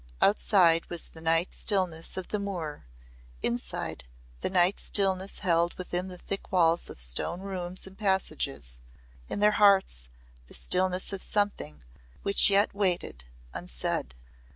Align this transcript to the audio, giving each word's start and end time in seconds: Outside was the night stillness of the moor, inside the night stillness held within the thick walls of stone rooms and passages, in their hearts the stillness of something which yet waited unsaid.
Outside 0.19 0.89
was 0.89 1.03
the 1.05 1.21
night 1.21 1.53
stillness 1.53 2.17
of 2.17 2.29
the 2.29 2.39
moor, 2.39 2.87
inside 3.43 4.03
the 4.39 4.49
night 4.49 4.79
stillness 4.79 5.37
held 5.41 5.75
within 5.75 6.07
the 6.07 6.17
thick 6.17 6.51
walls 6.51 6.89
of 6.89 6.99
stone 6.99 7.41
rooms 7.41 7.85
and 7.85 7.95
passages, 7.95 8.79
in 9.29 9.41
their 9.41 9.51
hearts 9.61 10.09
the 10.47 10.55
stillness 10.55 11.13
of 11.13 11.21
something 11.21 11.83
which 12.23 12.49
yet 12.49 12.73
waited 12.73 13.25
unsaid. 13.53 14.15